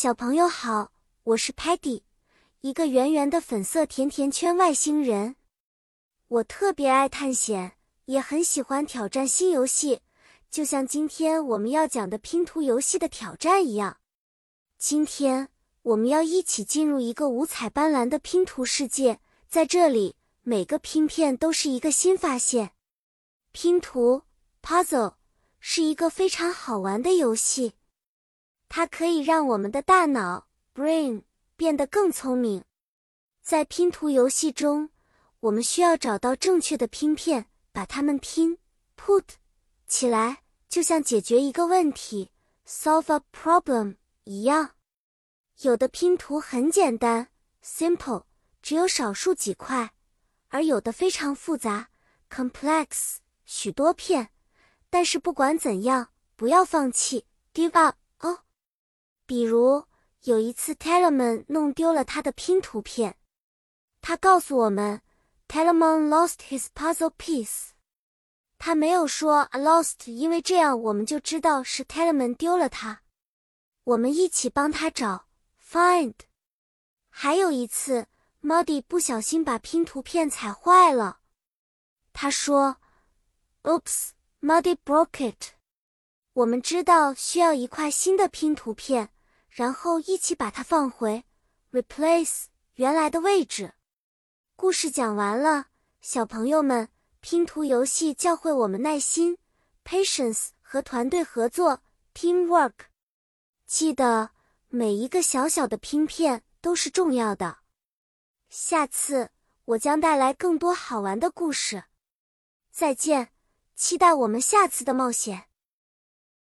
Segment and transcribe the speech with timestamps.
[0.00, 0.92] 小朋友好，
[1.24, 2.02] 我是 Patty，
[2.60, 5.34] 一个圆圆的粉色甜甜圈外星人。
[6.28, 7.72] 我特别爱探险，
[8.04, 10.02] 也很喜欢挑战新游戏，
[10.52, 13.98] 就像今天我们要讲的拼图游戏的挑战一样。
[14.78, 15.48] 今天
[15.82, 19.18] 我们要一起进入一个五彩斑斓的拼图世界，
[19.48, 22.70] 在这里，每个拼片都是一个新发现。
[23.50, 24.22] 拼图
[24.62, 25.14] （puzzle）
[25.58, 27.72] 是一个非常好玩的游戏。
[28.68, 31.22] 它可以让我们的大脑 （brain）
[31.56, 32.64] 变得更聪明。
[33.40, 34.90] 在拼图游戏中，
[35.40, 38.58] 我们需要找到正确的拼片，把它们拼
[38.96, 39.24] （put）
[39.86, 42.30] 起来，就像解决一个问题
[42.66, 44.72] （solve a problem） 一样。
[45.62, 47.28] 有的拼图很简单
[47.64, 48.24] （simple），
[48.62, 49.88] 只有少数几块；
[50.48, 51.88] 而有的非常复杂
[52.30, 54.28] （complex），许多片。
[54.90, 57.96] 但是不管怎样，不要放弃 （give up）。
[59.28, 59.84] 比如
[60.22, 63.18] 有一次，Telemon 弄丢了他的拼图片。
[64.00, 65.02] 他告诉我们
[65.46, 67.72] ，Telemon lost his puzzle piece。
[68.56, 73.02] 他没有说 I lost，因为这样我们就知道是 Telemon 丢了它。
[73.84, 75.26] 我们一起帮他找
[75.62, 76.14] find。
[77.10, 78.06] 还有一次
[78.42, 81.20] ，Muddy 不小心把拼图片踩坏了。
[82.14, 82.78] 他说
[83.64, 85.52] ，Oops，Muddy broke it。
[86.32, 89.10] 我们知道需要一块新的拼图片。
[89.58, 91.24] 然后一起把它放回
[91.72, 93.74] ，replace 原来的位置。
[94.54, 95.66] 故事讲完了，
[96.00, 99.36] 小朋友们，拼图游戏教会我们耐心
[99.84, 101.82] ，patience 和团队合作
[102.14, 102.72] ，teamwork。
[103.66, 104.30] 记得
[104.68, 107.58] 每一个小小的拼片都是重要的。
[108.48, 109.32] 下次
[109.64, 111.82] 我将带来更多好玩的故事。
[112.70, 113.32] 再见，
[113.74, 115.47] 期待我们下次的冒险。